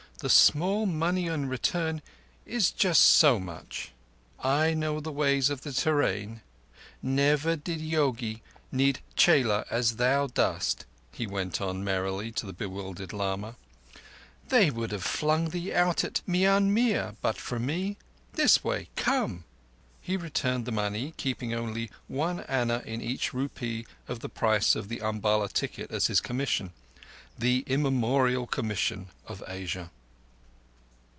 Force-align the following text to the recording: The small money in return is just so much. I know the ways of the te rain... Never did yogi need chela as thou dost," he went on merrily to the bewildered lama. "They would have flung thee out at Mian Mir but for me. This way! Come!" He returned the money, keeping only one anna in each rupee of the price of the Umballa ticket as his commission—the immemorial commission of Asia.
The 0.21 0.29
small 0.29 0.85
money 0.85 1.25
in 1.25 1.47
return 1.49 2.03
is 2.45 2.69
just 2.69 3.03
so 3.03 3.39
much. 3.39 3.91
I 4.43 4.75
know 4.75 4.99
the 4.99 5.11
ways 5.11 5.49
of 5.49 5.61
the 5.61 5.71
te 5.73 5.89
rain... 5.89 6.41
Never 7.01 7.55
did 7.55 7.81
yogi 7.81 8.43
need 8.71 8.99
chela 9.15 9.65
as 9.71 9.95
thou 9.95 10.27
dost," 10.27 10.85
he 11.11 11.25
went 11.25 11.59
on 11.59 11.83
merrily 11.83 12.31
to 12.33 12.45
the 12.45 12.53
bewildered 12.53 13.13
lama. 13.13 13.55
"They 14.49 14.69
would 14.69 14.91
have 14.91 15.01
flung 15.03 15.49
thee 15.49 15.73
out 15.73 16.03
at 16.03 16.21
Mian 16.27 16.71
Mir 16.71 17.15
but 17.23 17.37
for 17.37 17.57
me. 17.57 17.97
This 18.33 18.63
way! 18.63 18.89
Come!" 18.95 19.43
He 20.03 20.17
returned 20.17 20.65
the 20.65 20.71
money, 20.71 21.15
keeping 21.17 21.51
only 21.55 21.89
one 22.07 22.41
anna 22.41 22.83
in 22.85 23.01
each 23.01 23.33
rupee 23.33 23.87
of 24.07 24.19
the 24.19 24.29
price 24.29 24.75
of 24.75 24.87
the 24.87 24.99
Umballa 24.99 25.49
ticket 25.51 25.89
as 25.89 26.05
his 26.05 26.21
commission—the 26.21 27.63
immemorial 27.65 28.45
commission 28.45 29.07
of 29.25 29.43
Asia. 29.47 29.89